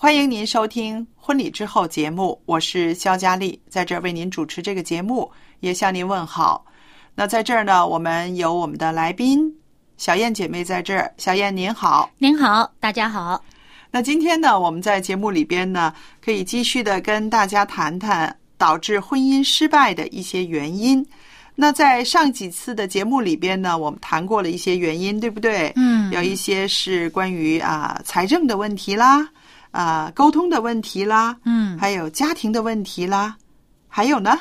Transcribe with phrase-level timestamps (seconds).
[0.00, 6.64] 欢迎您收听《婚礼之后》节目，我是肖佳丽，在这儿为您主持这个节目，也向您问好。
[7.16, 9.52] 那在这儿呢，我们有我们的来宾
[9.96, 12.08] 小燕姐妹在这儿，小燕您好。
[12.18, 13.42] 您好，大家好。
[13.90, 15.92] 那今天呢，我们在节目里边呢，
[16.24, 21.04] 可以继续的跟大家谈谈导致婚姻失败的一些原因。
[21.56, 25.72] 那在上几次的节目里边呢，我们谈过了一些原因，对不对？
[25.74, 29.28] 嗯有一些是关于啊财政的问题啦，
[29.70, 33.36] 啊沟通的问题啦，嗯，还有家庭的问题啦，
[33.88, 34.38] 还有呢，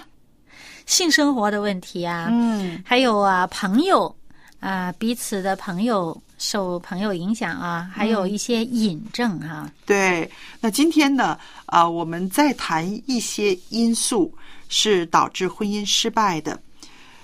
[0.86, 4.16] 性生活的问题啊，嗯还有啊朋友
[4.60, 10.30] 啊彼此的朋友受朋友影响啊，还有一些引证啊，对。
[10.61, 14.33] 那今天呢，啊，我们再谈一些因素
[14.70, 16.60] 是导致婚姻失败的。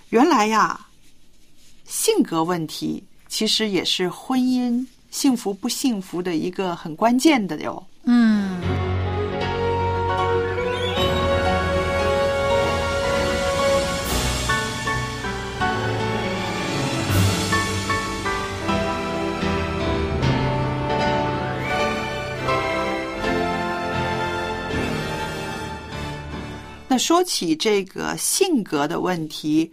[0.10, 0.80] 原来呀，
[1.86, 7.84] 性格问题其实也是婚姻幸福不幸福的一个很关键的哟。
[8.06, 8.44] 嗯。
[26.94, 29.72] 那说起这个性格的问题，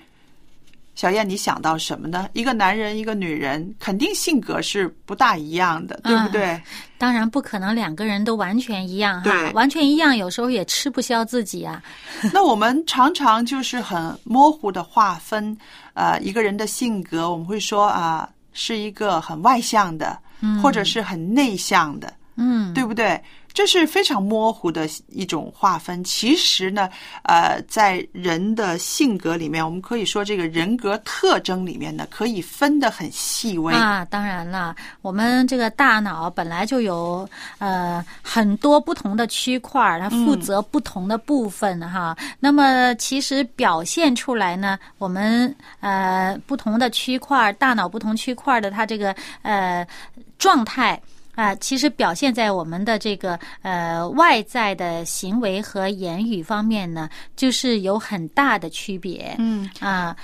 [1.01, 2.29] 小燕，你想到什么呢？
[2.35, 6.61] 一个男人，一个女人，肯定性格是不大一样的，对不对？
[6.99, 11.83] 当然不可能两个人都完全一样哈，完全一样有时候也吃不消自己啊。
[12.35, 15.57] 那我们常常就是很模糊的划分，
[15.95, 20.19] 呃，一个人的性格，我们会说啊、是一个很外向的，
[20.63, 23.19] 或者是很内向的，嗯，对不对？
[23.53, 26.03] 这是非常模糊的一种划分。
[26.05, 26.89] 其实呢，
[27.25, 33.75] 呃，在人的性格里面，我们可以说这个人格特征里面呢，可以分得很细微。
[33.75, 37.29] 啊，当然了，我们这个大脑本来就有
[37.59, 42.17] 呃很多不同的区块儿，它负责不同的部分哈。
[42.39, 49.87] 那么其实表现出来呢，我们呃不同的区块儿，大脑不同区块儿的它这个呃
[50.39, 51.01] 状态。
[51.41, 59.35] 啊、其实表现在我们的这个呃外在的行为和言语方面呢，就是有很大的区别。
[59.39, 60.15] 嗯，啊，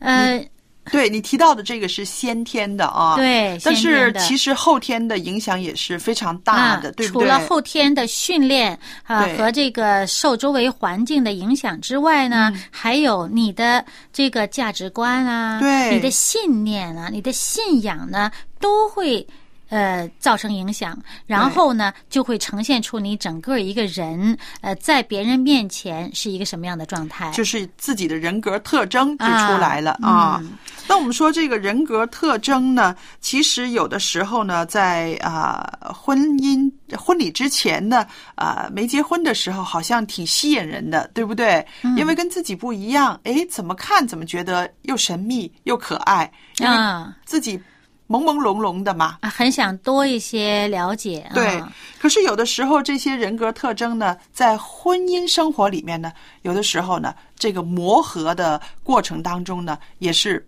[0.00, 0.44] 呃，
[0.90, 3.14] 对你提到的这个是先天的啊，。
[3.14, 7.20] 对，但是其实后天的影响也是非常大的，啊、对不对？
[7.20, 19.24] 除了后天的训练啊、对和这个受周围环境的影响之外呢，还有你的这个价值观啊，对你的信念啊，你的信仰呢，都会。
[19.68, 20.96] 呃，造成影响，
[21.26, 27.30] 然后呢，就会呈现出你整个一个人，呃，在别人面前是一个什么样的状态。
[27.32, 30.38] 就是自己的人格特征就出来了啊。
[30.42, 30.52] 嗯
[30.88, 41.66] 那我们说这个人格特征呢，其实有的时候呢，在啊、婚姻婚礼之前呢，啊、没结婚的时候，好像挺吸引人的，对不对？
[41.82, 47.60] 嗯因为跟自己不一样，哎，怎么看怎么觉得又神秘又可爱，因为啊自己
[48.08, 49.18] 朦朦胧胧的嘛。
[49.20, 51.20] 啊，很想多一些了解。
[51.30, 51.62] 啊对，
[51.98, 56.12] 可是有的时候这些人格特征呢，在婚姻生活里面呢，
[56.42, 60.46] 有的时候呢，这个磨合的过程当中呢，也是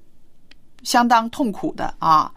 [0.83, 2.31] 相当痛苦的啊。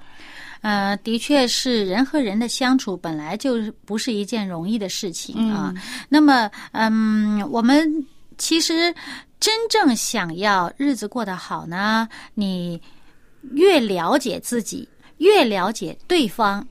[0.62, 5.74] 呃，的确是人和人的相处本来就是不是一件容易的事情啊。
[6.08, 8.06] 那么，嗯，我们
[8.38, 8.94] 其实
[9.40, 12.80] 真正想要日子过得好呢，你
[13.54, 14.88] 越了解自己，
[15.22, 16.68] 越了解对方，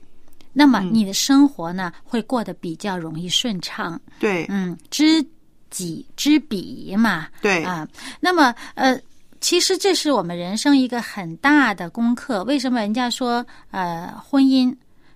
[0.53, 3.99] 那么你的生活呢会过得比较容易顺畅。
[4.19, 5.25] 对，嗯，知
[5.69, 7.27] 己知彼嘛。
[7.41, 7.87] 对啊，
[8.19, 8.99] 那么呃。
[9.43, 12.43] 其实这是我们人生一个很大的功课。
[12.43, 14.71] 为什么人家说，呃，婚姻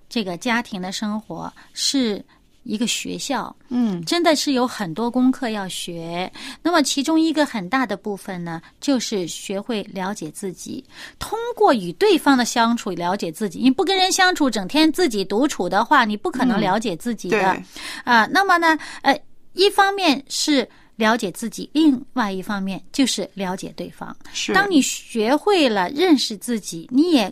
[0.09, 2.25] 这个家庭的生活是
[2.65, 3.55] 一个学校？
[3.69, 6.29] 嗯，真的是有很多功课要学。
[6.61, 10.83] 那么其中一个很大的部分呢，就是学会了解自己，
[11.17, 13.59] 通过与对方的相处了解自己。
[13.59, 17.39] 你不跟人相处，整天自己独处的话，你不可能了解自己的。
[17.39, 17.63] 对
[18.03, 19.17] 啊，那么呢，呃，
[19.53, 20.67] 一方面是。
[20.97, 24.15] 了解自己，另外一方面就是了解对方。
[24.31, 27.29] 是当你学会了认识自己，你也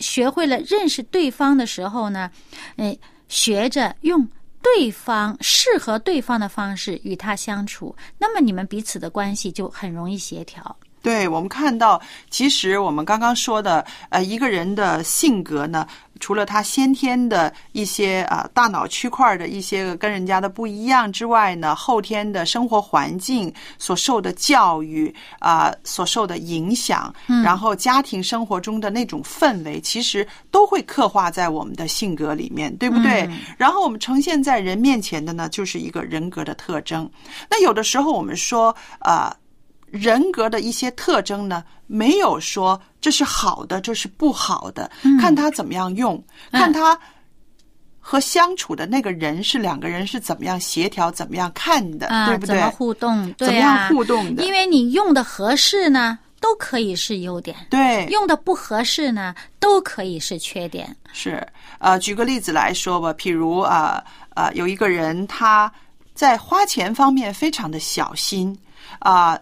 [0.00, 2.28] 学会了认识对方的时候呢，
[2.74, 2.98] 呃，
[3.28, 4.28] 学着用
[4.62, 10.76] 对方适合对方的方式与他相处，那么你们彼此的关系就很容易协调。
[11.02, 12.00] 对我们看到，
[12.30, 15.86] 其实我们刚刚说的，呃，一个人的性格呢，
[16.18, 33.28] 除了他先天的一些啊大脑区块的一些跟人家的不一样之外呢，后天的生活环境所受的教育啊，所受的影响，然后家庭生活中的那种氛围，其实都会刻画在我们的性格里面，对不对？
[33.56, 37.08] 然后我们呈现在人面前的呢，就是一个人格的特征。
[37.48, 39.34] 那有的时候我们说，啊。
[39.90, 44.90] 人格的一些特征呢，没有说这是好的，这是不好的，
[45.20, 46.98] 看他怎么样用，看他
[47.98, 52.54] 和相处的那个人是两个人是怎么样协调，怎么样看的，对不对？
[52.54, 53.34] 怎么互动？
[53.38, 54.42] 怎么样互动的？
[54.42, 60.94] 因为你用的合适呢，都可以是优点；对，用的不合适呢，都可以是缺点。
[61.12, 61.46] 是，
[61.78, 64.02] 呃，举个例子来说吧，譬如啊
[64.34, 65.70] 啊，有一个人他
[66.14, 68.58] 在花钱方面非常的小心
[68.98, 69.38] 啊。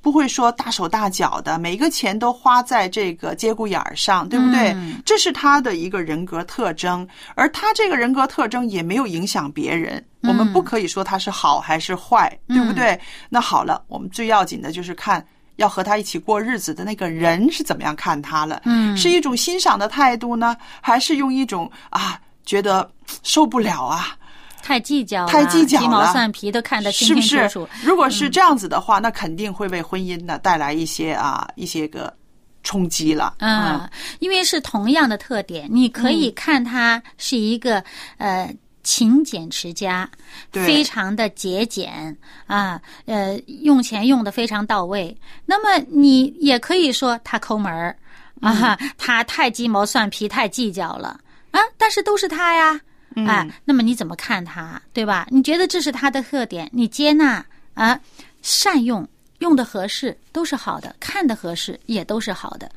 [0.00, 4.76] 不会说大手大脚的，每一个钱都花在这个节骨眼儿上，对不对？
[5.04, 10.04] 这是他的一个人格特征，而他这个人格特征也没有影响别人。
[10.22, 12.98] 我们不可以说他是好还是坏，对不对？
[13.28, 15.24] 那好了，我们最要紧的就是看
[15.56, 18.62] 要和他一起过日子的那个人是怎么样看他了。
[18.64, 22.90] 嗯，是一种欣赏的态度呢，还是用一种啊觉得
[23.22, 24.16] 受不了啊？
[24.68, 27.68] 太计较，太计较了，鸡毛蒜皮都看得清清楚楚。
[27.82, 32.14] 如果是这样子的话，那肯定会为婚姻呢带来一些啊一些个
[32.62, 33.36] 冲击了。
[33.38, 33.88] 嗯，
[34.18, 37.82] 因为是同样的特点，你可以看他是一个
[38.18, 40.06] 呃勤俭持家，
[40.52, 42.14] 非常的节俭
[42.46, 45.16] 啊，呃用钱用的非常到位。
[45.46, 47.96] 那么你也可以说他抠门儿
[48.42, 51.18] 啊，他太鸡毛蒜皮，太计较了
[51.52, 51.60] 啊。
[51.78, 52.78] 但是都是他呀。
[53.26, 55.26] 哎，那么你怎么看他，对吧？
[55.30, 57.44] 你觉得这是他的特点，你接纳
[57.74, 57.98] 啊，
[58.42, 62.70] 善用，用的合适都是好的，看的合适也都是好的。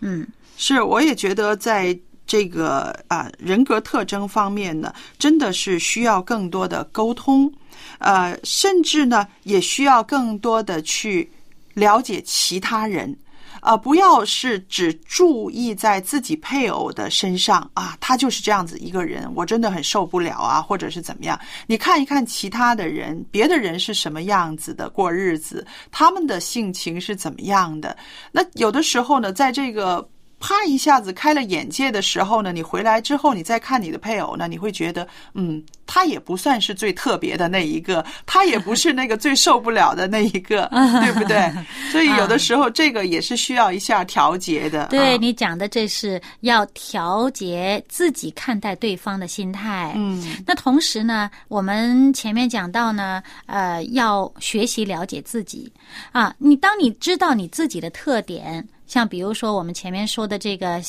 [0.00, 7.52] 嗯，是，我也觉得在这个啊人格特征方面呢，真的是需要更多的沟通，
[7.98, 11.30] 呃，甚至呢也需要更多的去
[11.74, 13.16] 了解其他人。
[13.60, 21.38] 啊，不要是只注意在自己配偶的身上啊，他就是这样子一个人，我真的很受不了啊，或者是怎么样？
[21.66, 27.96] 你看一看其他的人，别的人是什么样子的过日子，他们的性情是怎么样的？
[28.32, 30.08] 那有的时候呢，在这个。
[30.40, 40.68] 啪一下子开了眼界的时候呢，你回来之后，你再看你的配偶呢，你会觉得，嗯，他也不算是最特别的那一个，他也不是那个最受不了的那一个，
[41.02, 41.50] 对不对？
[41.90, 44.86] 所以有的时候这个也是需要一下调节的。
[44.86, 49.92] 对你讲的，这是要调节自己看待对方的心态。
[49.96, 55.72] 嗯，那同时呢，我们前面讲到呢，呃，要学习了解自己
[56.12, 56.34] 啊。
[56.38, 58.66] 你当你知道你自己的特点。
[58.88, 60.82] 像比如说我们前面说的这个，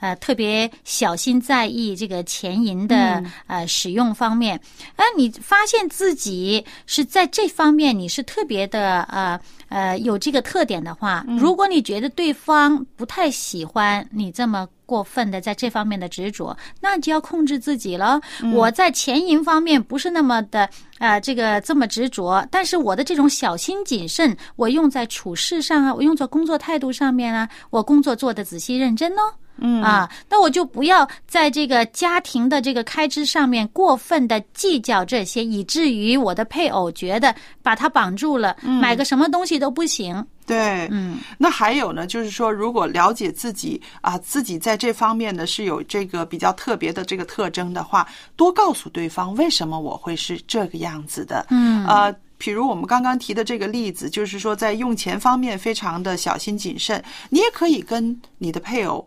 [0.00, 4.60] 呃，特别小心在意这个钱银的呃使用方面，
[4.96, 14.68] 哎，你发现自己是在这方面你是特别的呃呃有这个特点的话，如果你觉得对方不太喜欢你这么。
[14.86, 18.20] 过分的在这方面的执着，那就要控制自己了。
[18.54, 20.70] 我在钱银方面不是那么的
[21.00, 29.22] 呃，这个这么执着，但是我的这种小心谨慎，我用在处事上啊，我用在工作态度上面啊，我工作做的仔细认真哦。
[29.58, 40.24] 嗯啊，那我就不要在这个家庭的这个开支上面过分的计较这些，以至于我的配偶觉得把他绑住了，买个什么东西都不行。
[40.46, 51.46] 对，嗯，那还有呢，就是说，如果了解自己啊，自己在这方面呢是有这个比较特别的这个特征的话，多告诉对方为什么我会是这个样子的。
[51.50, 59.04] 嗯呃，比如我们刚刚提的这个例子，就是说在用钱方面非常的小心谨慎，你也可以跟你的配偶。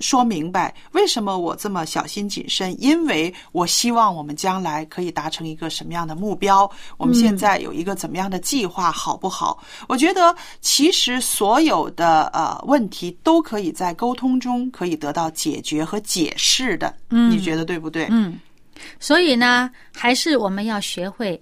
[0.00, 2.76] 说明白为什么我这么小心谨慎？
[2.82, 6.70] 因为我希望我们将来可以达成一个什么样的目标？
[6.96, 9.62] 我们现在有一个怎么样的计划，好不好？
[9.88, 16.94] 我觉得其实所有的呃问题都可以在沟通中可以得到解决和解释的。
[17.10, 18.06] 嗯你觉得对不对？
[18.10, 18.38] 嗯，
[19.00, 21.40] 所以呢，还是我们要学会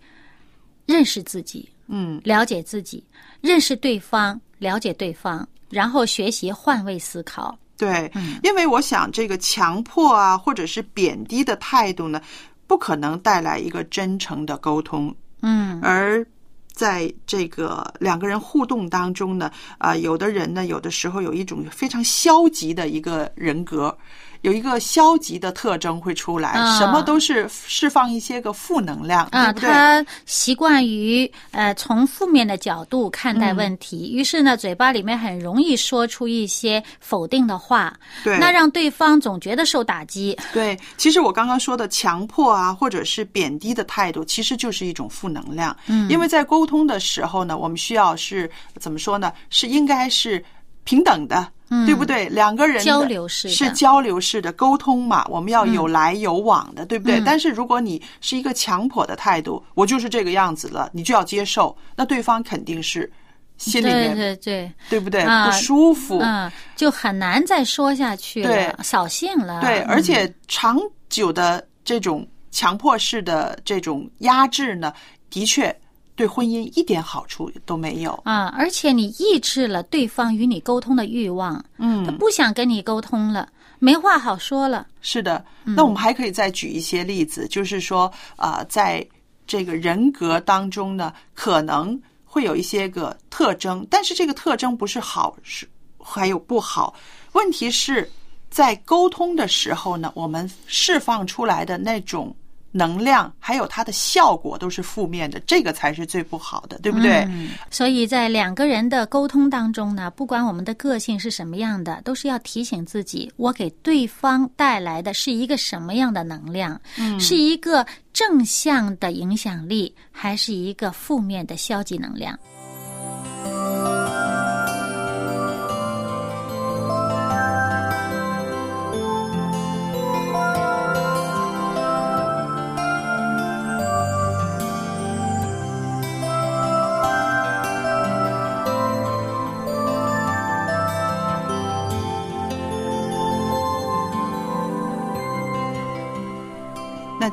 [0.87, 3.03] 认识自己，嗯了解自己，
[3.41, 7.57] 认识对方，了解对方，然后学习换位思考。
[7.77, 8.11] 对，
[8.43, 12.21] 因为我想这个强迫啊，或者是贬低的态度呢，
[12.67, 15.15] 不可能带来一个真诚的沟通。
[15.43, 15.81] 嗯。
[15.83, 16.25] 而
[16.73, 23.97] 在这个两个人互动当中呢，啊、有的人呢，有的时候有一种非常消极的一个人格，
[24.45, 29.71] 有一个消极的特征会出来，啊什么都是释放一些个负能量，啊，对不对？
[29.71, 40.39] 他习惯于呃从负面的角度看待问题，于是呢，嘴巴里面很容易说出一些否定的话，对，那让对方总觉得受打击。
[40.53, 45.75] 对，其实我刚刚说的强迫啊，或者是贬低的态度，其实就是一种负能量。
[45.87, 49.33] 嗯，因为在沟通的时候呢，我们需要是怎么说呢？
[49.49, 50.45] 是应该是
[50.85, 51.51] 平等的。
[51.87, 52.29] 对不对？
[52.29, 57.21] 两个人交流式是交流式的沟通嘛，我们要有来有往的，对不对？
[57.25, 63.11] 但是如果你是一个强迫的态度，我就是这个样子了，你就要接受，那对方肯定是
[63.57, 65.23] 心里面对对，对不对？
[65.23, 69.61] 啊不舒服，嗯，就很难再说下去对了，扫兴了。
[69.61, 70.79] 对，嗯而且长
[71.09, 74.93] 久的这种强迫式的这种压制呢，
[75.31, 75.75] 的确
[76.17, 78.13] 对婚姻一点好处都没有。
[78.25, 84.87] 啊，而且你抑制了对方与你沟通的欲望，嗯他嗯，不想跟你沟通了，没话好说了。
[85.01, 85.45] 是的。
[85.65, 89.07] 嗯那我们还可以再举一些例子，就是说，啊，在
[89.47, 95.69] 这个人格当中呢，可能会有一些个特征，但是这个特征不是好，是
[95.99, 96.95] 还有不好。
[97.33, 98.09] 问题是
[98.51, 102.35] 在沟通的时候呢，我们释放出来的那种
[102.77, 107.19] 能量，还有它的效果都是负面的，这个才是最不好的，对不对？
[107.29, 122.37] 嗯，所以在两个人的沟通当中呢，不管我们的个性是什么样的，都是要提醒自己，我给对方带来的是一个什么样的能量，嗯是一个正向的影响力，还是一个负面的消极能量？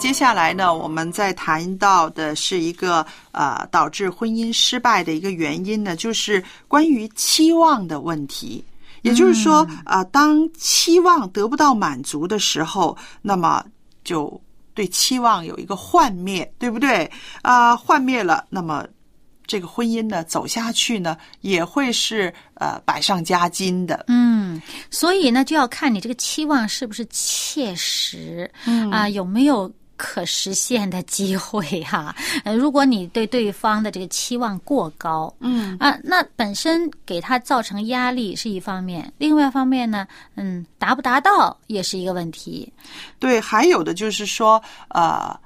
[0.01, 8.65] 接下来呢，我们再谈到的是一个呃导致婚姻失败的一个原因呢，就是关于期望的问题。
[9.03, 13.63] 也就是说，啊、当期望得不到满足的时候，那么
[14.03, 14.41] 就
[14.73, 17.09] 对期望有一个幻灭，对不对？
[17.43, 18.83] 啊、幻灭了，那么
[19.45, 24.05] 这个婚姻呢走下去呢，也会是呃百上加斤的。
[24.07, 29.71] 嗯，所以呢，就要看你这个期望是不是切实，嗯啊、有没有
[30.03, 42.73] 可实现的机会哈、 呃，如果你对对方的这个期望过高，嗯啊，那本身给他造成压力是一方面，另外一方面呢，嗯，达不达到也是一个问题。
[43.19, 45.39] 对，还有的就是说，呃，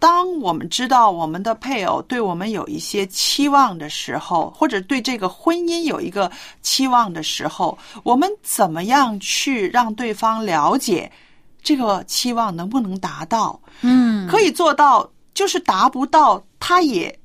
[0.00, 6.28] 当我们知道我们的配偶对我们有一些期望的时候，或者对这个婚姻有一个
[6.60, 11.08] 期望的时候，我们怎么样去让对方了解
[11.64, 13.58] 这个期望能不能达到？
[13.80, 17.18] 嗯，可以做到，就是达不到，他也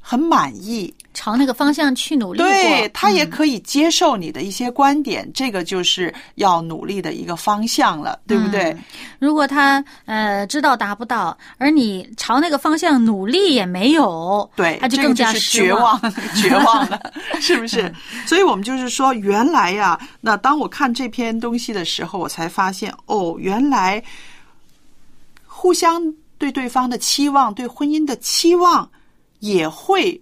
[0.00, 0.94] 很满意。
[1.12, 2.38] 朝那个方向去努力。
[2.38, 8.70] 对他也嗯可以接受你的一些观点，这个就是要努力的一个方向了，对不对？
[8.72, 8.84] 嗯
[9.18, 16.00] 如果他呃知道达不到，而你朝那个方向努力也没有，对，他就这个更加就是绝望，
[16.34, 17.92] 绝望了， 是不是？
[18.26, 24.02] 所以我们就是说，原来呀、那当我看这篇东西的时候，我才发现，哦，原来
[25.44, 26.02] 互相
[26.38, 28.90] 对对方的期望，对婚姻的期望，
[29.40, 30.18] 也会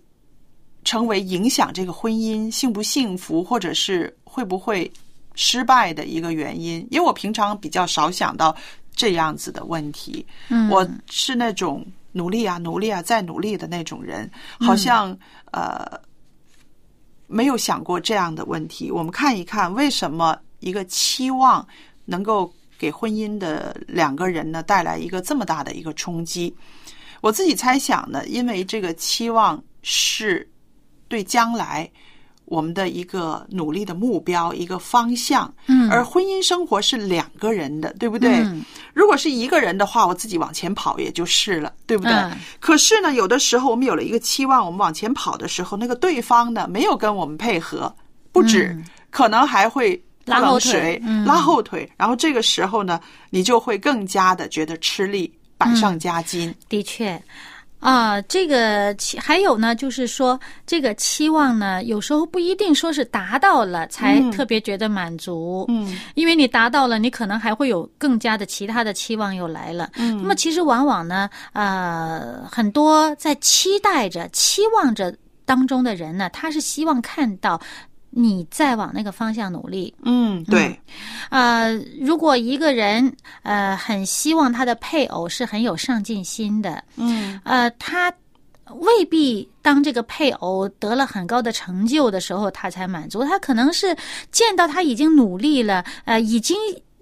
[0.88, 4.90] 成为影响这个婚姻幸不幸福，或者是会不会
[5.34, 6.78] 失败的一个原因。
[6.90, 8.56] 因为我平常比较少想到
[8.96, 10.24] 这样子的问题。
[10.48, 15.14] 嗯我是那种努力啊、努力啊、再努力的那种人，好像、
[15.52, 15.86] 呃，
[17.26, 18.90] 没有想过这样的问题。
[18.90, 21.68] 我们看一看，为什么一个期望
[22.06, 26.56] 能够给婚姻的两个人呢带来一个这么大的一个冲击？
[27.20, 30.48] 我自己猜想呢，因为这个期望是
[31.08, 31.90] 对将来
[32.44, 35.52] 我们的一个努力的目标、一个方向。
[35.66, 38.36] 嗯而婚姻生活是两个人的，对不对？
[38.38, 38.62] 嗯
[38.94, 42.12] 如果是一个人的话，我自己往前跑也就是了，对不对？
[42.12, 47.94] 嗯可是呢，有的时候我们有了一个期望，我们往前跑的时候，那个对方呢没有跟我们配合，
[48.32, 48.76] 不止，
[49.10, 49.94] 可能还会
[50.26, 53.00] 嗯拉后腿拉后腿，然后这个时候呢，
[53.30, 56.54] 你就会更加的觉得吃力，百上加斤。
[56.68, 57.22] 的确，
[57.80, 64.30] 啊，这个期还有呢，就是说这个期望呢，有时候不一定说是达到了才嗯。
[64.32, 65.96] 特别觉得满足，嗯。
[66.14, 69.90] 因为你达到了，你可能还会有更加的其他的期望又来了。
[69.96, 70.16] 嗯。
[70.20, 77.60] 那么其实往往呢，呃，很多在期待着、期望着当中的人呢，他是希望看到
[78.10, 79.94] 你再往那个方向努力。
[80.02, 80.78] 嗯，对，
[81.30, 83.12] 呃，如果一个人
[83.42, 88.12] 呃很希望他的配偶是很有上进心的，嗯呃，他
[88.70, 93.24] 未必当这个配偶得了很高的成就的时候，他才满足。
[93.24, 93.96] 他可能是
[94.30, 96.56] 见到他已经努力了，呃，已经。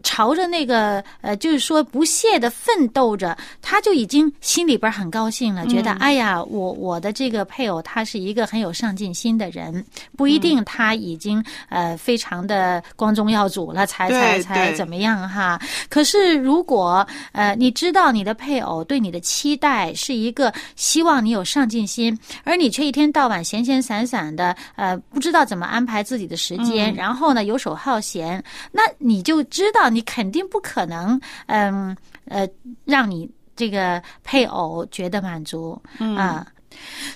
[0.07, 9.85] 朝着那个呃，就是说不懈的奋斗着，他就已经心里边很高兴了，觉得哎呀，我我的这个配偶他是一个很有上进心的人，
[10.17, 15.61] 不一定他已经呃非常的光宗耀祖了，才才才怎么样哈。
[15.91, 32.47] 可是如果呃你知道你的配偶对你的期待是一个希望你有上进心，而你却一天到晚闲闲散散的，呃不知道怎么安排自己的时间，然后呢游手好闲，那你就知道你肯定不可能，嗯呃
[32.85, 33.27] 让你
[33.57, 36.47] 这个配偶觉得满足啊、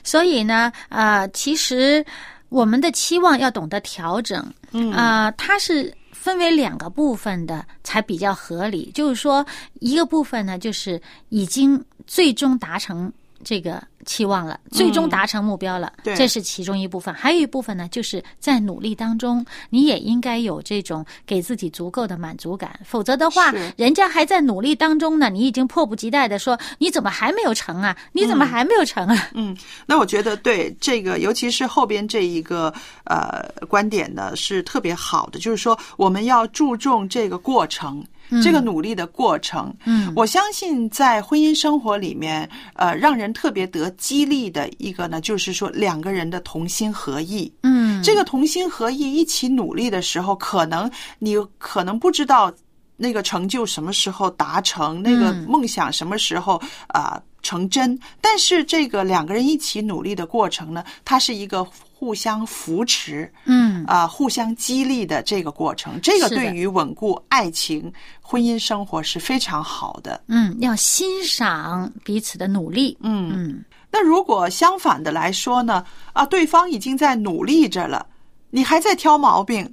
[0.02, 2.02] 所以呢，呃，其实
[2.48, 8.90] 我们的期望要懂得调整，嗯啊、它是分为两个部分的，才比较合理。
[8.94, 9.44] 就是说，
[9.80, 13.12] 一个部分呢，就是已经最终达成
[13.44, 17.12] 这个期望了，最终达成目标了，对这是其中一部分。
[17.14, 27.96] 还有一部分呢，就是在努力当中，你也应该有这种给自己足够的满足感，否则的话，人家还在努力当中呢，你已经迫不及待的说，你怎么还没有成啊？
[28.12, 29.28] 你怎么还没有成啊？
[29.34, 32.72] 嗯，那我觉得对这个，尤其是后边这一个
[33.04, 38.04] 呃观点呢，是特别好的，就是说我们要注重这个过程。
[38.42, 47.52] 这个努力的过程，嗯，我相信在婚姻生活里面，呃，让人特别得激励的一个呢，就是说两个人的同心合意。
[47.62, 52.52] 嗯，这个同心合意一起努力的时候，可能你可能不知道
[52.96, 56.54] 那个成就什么时候达成，那个嗯梦想什么时候
[56.88, 57.98] 啊、呃成真。
[58.20, 61.66] 但是这个两个人一起努力的过程呢，它是一个
[62.00, 66.00] 互相扶持嗯啊、互相激励的这个过程。
[66.02, 70.18] 这个对于稳固爱情、婚姻生活是非常好的。
[70.26, 72.96] 嗯，要欣赏彼此的努力。
[73.02, 73.30] 嗯。
[73.34, 75.84] 嗯那如果相反的来说呢？
[76.14, 78.06] 啊，对方已经在努力着了，
[78.48, 79.70] 你还在挑毛病，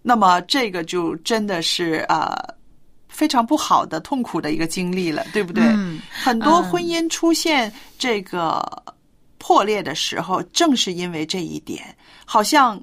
[0.00, 2.34] 那么这个就真的是呃
[3.10, 5.62] 非常不好的、痛苦的一个经历了，对不对？
[5.66, 8.64] 嗯很多婚姻出现这个
[9.46, 12.82] 破裂的时候，正是因为这一点，好像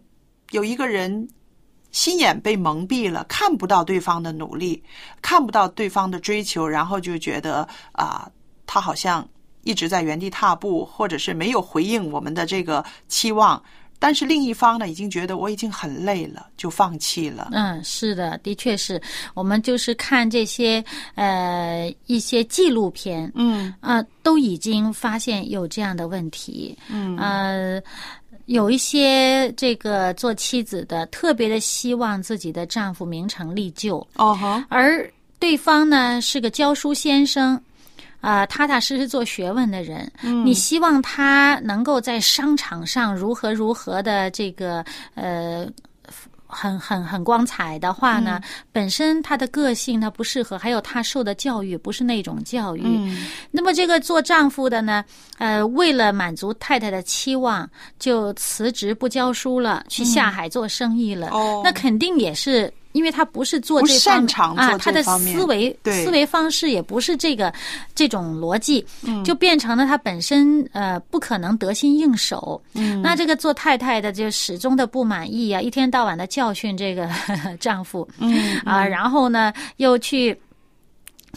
[0.52, 1.28] 有一个人。
[1.92, 4.84] 心眼被蒙蔽了，看不到对方的努力，
[5.22, 8.28] 看不到对方的追求，然后就觉得啊、
[8.66, 9.30] 他好像
[9.62, 13.64] 一直在原地踏步，或者是没有回应我们的这个期望。
[14.04, 17.48] 但是另一方呢，已经觉得我已经很累了，就放弃了。
[17.54, 19.02] 嗯，是的，的确是
[19.34, 20.84] 我们就是看这些
[21.16, 26.78] 呃一些纪录片，嗯啊，都已经发现有这样的问题。
[26.90, 27.82] 嗯呃，
[28.48, 37.58] 有一些这个做妻子的特别的希望自己的丈夫名成利就，哦哈，而对方呢是个教书先生。
[38.24, 44.82] 啊、踏踏实实做学问的人，嗯你希望他能够在商场上如何如何的这个
[45.14, 45.68] 呃，
[46.48, 55.04] 很很很光彩的话呢，嗯本身他的个性他不适合，还有他受的教育不是那种教育，嗯那么这个做丈夫的呢，
[55.38, 61.30] 呃，为了满足太太的期望，就辞职不教书了，去下海做生意了。
[61.62, 62.72] 那肯定也是。
[62.94, 67.54] 因为他不是做这方擅长做啊，这他的思维思维方式也不是这个
[67.94, 69.24] 这种逻辑，嗯。
[69.24, 72.62] 就变成了他本身呃不可能得心应手。
[72.74, 73.02] 嗯。
[73.02, 77.10] 那这个做太太的就始终的不满意啊，一天到晚的教训这个
[77.60, 80.38] 丈夫，嗯啊，然后呢又去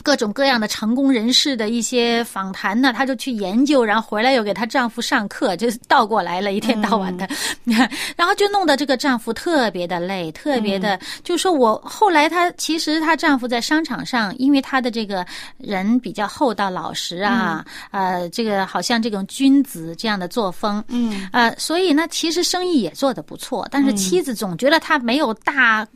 [0.02, 7.26] 各种各样的成功人士的一些访谈呢，她就去研究，然后回来又给她丈夫上课，就是倒过来了，一天到晚的，
[8.16, 25.86] 然后就弄得这个丈夫特别的累，特别的，就说我后来她其实她丈夫在商场上，因为他的这个人比较厚道老实啊，呃，这个好像这种君子这样的作风，嗯，呃，所以呢，其实生意也做得不错，但是妻子总觉得他没有大。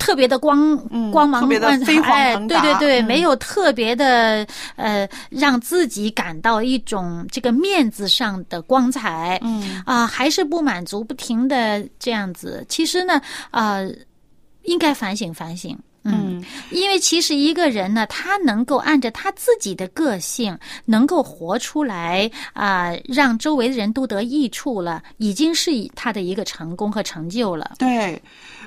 [0.00, 0.76] 特别的光
[1.12, 12.64] 光芒万飞黄哎，对对对，嗯没有特别的呃，让自己感到一种这个面子上的光彩，嗯啊、还是不满足，不停的这样子。
[12.68, 13.88] 其实呢，呃，
[14.62, 15.78] 应该反省反省。
[16.02, 27.72] 嗯，因为其实一个人呢，他能够按照他自己的个性，能够活出来啊、让周围的人都得益处了，已经是他的一个成功和成就了。
[27.78, 28.20] 对，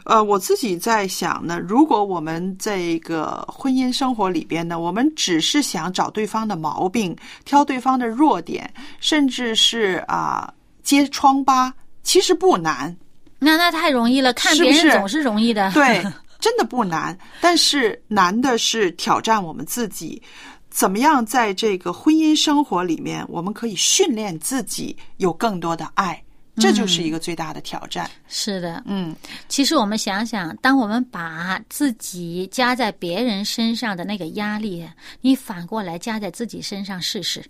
[0.05, 7.15] 呃，我自己在想呢，如果我们这个婚姻生活里边呢，我们只是想找对方的毛病，
[7.45, 12.95] 挑对方的弱点，甚至是啊、揭疮疤，其实不难，
[13.39, 15.71] 那那太容易了，看别人总是容易的。
[15.71, 16.05] 对，
[16.43, 17.17] 真的不难。
[17.39, 20.21] 但是难的是挑战我们自己，
[20.69, 26.21] 怎么样在这个婚姻生活里面，我们可以训练自己有更多的爱，
[26.57, 28.11] 这就是一个最大的挑战。
[28.27, 29.15] 是的，嗯，
[29.47, 34.85] 其实我们想想，当我们把自己加在别人身上的那个压力，
[35.21, 37.41] 你反过来加在自己身上试试，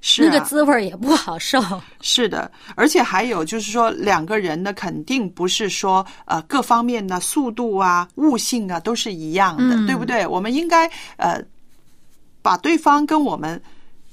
[0.00, 1.60] 是、啊、那个滋味儿也不好受。
[2.00, 10.26] 是的，而且还有就是说，两个人呢，肯定不是说呃各方面的速度啊、悟性啊都是一样的，嗯对不对？
[10.26, 10.86] 我们应该
[11.16, 11.42] 呃
[12.42, 13.60] 把对方跟我们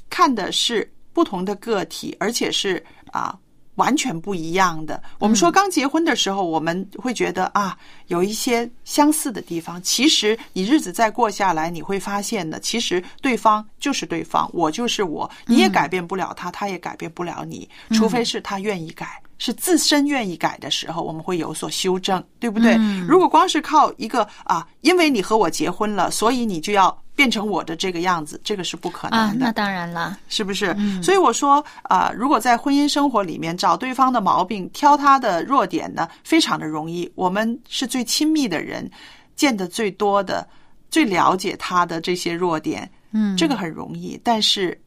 [0.10, 3.38] 看的是不同的个体，而且是啊。
[3.78, 5.02] 完全不一样的。
[5.18, 7.76] 我们说刚结婚的时候，我们会觉得啊，
[8.08, 9.82] 有一些相似的地方。
[9.82, 19.22] 其实你日子再过下来，你会发现呢，其实对方就是对方，我就是我，你也改变不了他，他也改变不了你，除非是他愿意改。
[19.38, 22.76] 是自身愿意改的时候，我们会有所修正，对不对？
[23.08, 29.46] 如果光是靠一个啊，因为你和我结婚了，所以你就要变成我的这个样子，这个是不可啊，能的。
[29.46, 30.76] 那当然了，是不是？
[31.02, 37.10] 所以我说啊、如果在婚姻生活里面找对方的毛病，挑他的弱点呢，非常的容易。
[37.16, 38.90] 我们是最亲密的人，
[39.36, 40.48] 见得最多的、
[40.90, 44.20] 最了解他的这些弱点，嗯，这个很容易。
[44.24, 44.80] 但是，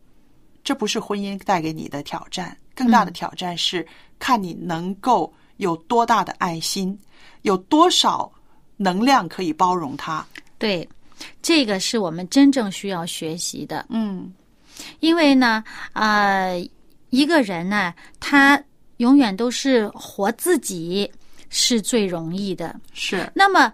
[0.65, 3.87] 这不是婚姻带给你的挑战，更大的挑战是
[4.19, 6.99] 看你能够有多大的爱心，
[7.43, 8.31] 有多少
[8.79, 10.27] 能量可以包容他。
[10.59, 10.89] 对，
[11.43, 13.85] 这个是我们真正需要学习的。
[13.91, 14.33] 嗯
[15.01, 15.63] 因为呢，
[15.93, 16.59] 呃，
[17.11, 18.59] 一个人呢，他
[18.97, 21.11] 永远都是活自己
[21.51, 22.75] 是最容易的。
[22.95, 23.71] 是，那么，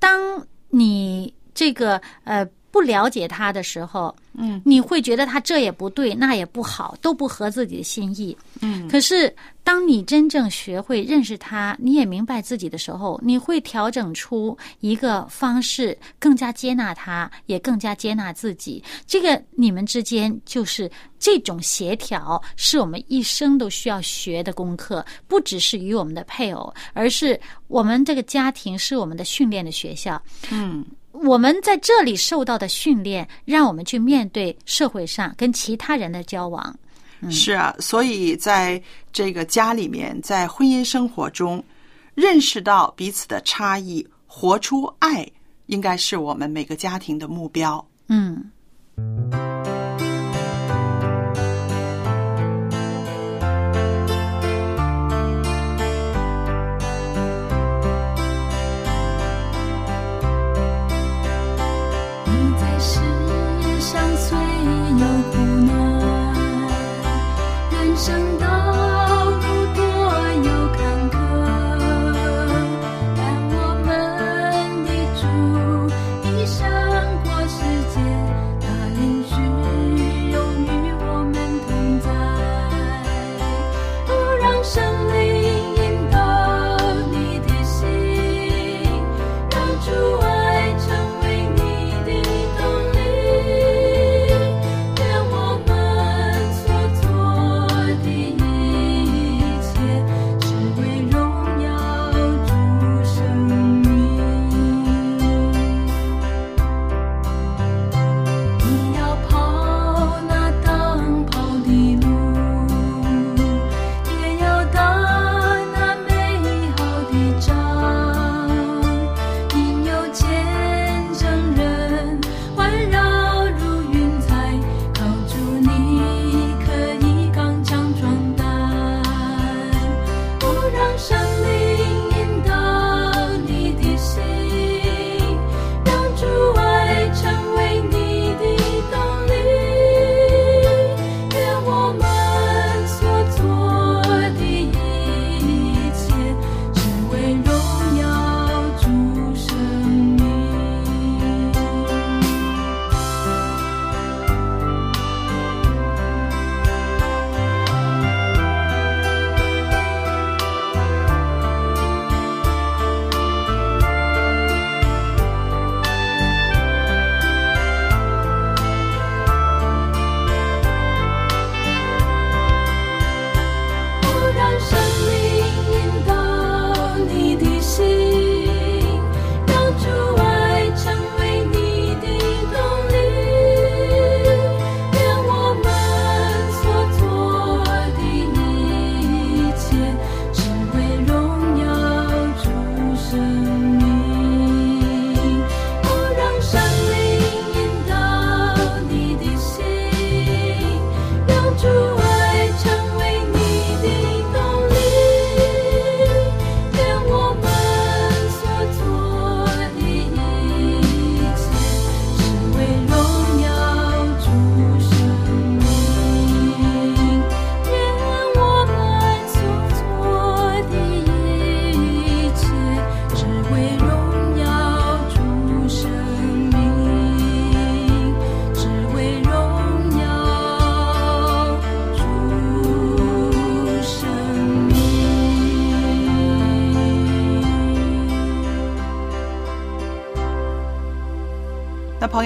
[0.00, 8.36] 当你这个呃不了解他的时候，嗯你会觉得他这也不对，那也不好，都不合自己的心意。
[8.60, 18.82] 嗯可是，当你真正学会认识他，你也明白自己的时候，你会调整出一个方式，更加接纳他，也更加接纳自己。
[19.06, 27.38] 这个你们之间就是这种协调，是我们一生都需要学的功课，不只是与我们的配偶，而是
[27.68, 30.20] 我们这个家庭是我们的训练的学校。
[30.50, 30.84] 嗯。
[31.12, 36.74] 我们在这里受到的训练，让我们去面对社会上跟其他人的交往。
[37.30, 41.62] 是啊，所以在这个家里面，在婚姻生活中，
[42.14, 45.28] 认识到彼此的差异，活出爱，
[45.66, 47.86] 应该是我们每个家庭的目标。
[48.08, 48.50] 嗯。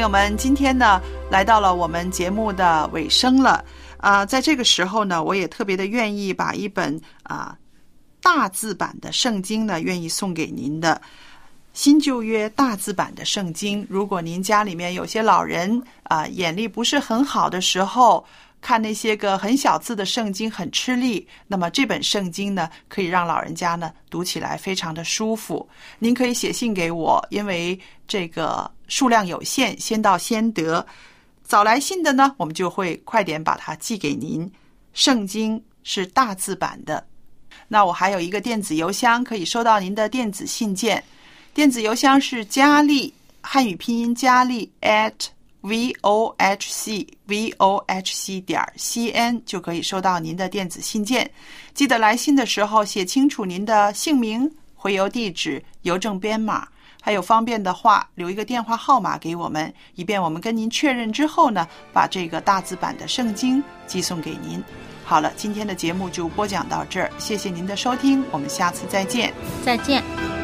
[0.04, 3.64] 友们，今天呢来到了我们节目的尾声了。
[3.96, 7.56] 啊、在这个时候呢，我也特别的愿意把一本啊、
[8.20, 11.00] 大字版的圣经呢，愿意送给您的。
[11.72, 18.22] 新旧约大字版的圣经，如果您家里面有些老人啊、眼力不是很好的时候，
[18.64, 25.68] 看那些个很小字的圣经很吃力，那么这本圣经呢，可以让老人家呢读起来非常的舒服。
[25.98, 30.85] 您可以写信给我，因为这个数量有限，先到先得。
[31.42, 34.50] 早来信的呢，我们就会快点把它寄给您。
[34.94, 37.07] 圣经是大字版的，
[37.68, 41.05] 那我还有一个电子邮箱可以收到您的电子信件，
[41.53, 45.12] 电子邮箱是佳丽汉语拼音佳丽 at
[45.64, 51.29] v o h c v o h c 点 c n 就可以收到您的电子信件。
[51.72, 56.68] 记得来信的时候写清楚您的姓名、回邮地址、邮政编码。
[57.00, 64.62] 还有方便的话，留一个电话号码给我们，以便我们跟您确认之后呢，把这个大字版的圣经寄送给您。
[65.05, 69.33] 好了，今天的节目就播讲到这儿，谢谢您的收听，我们下次再见。
[69.62, 70.43] 再见。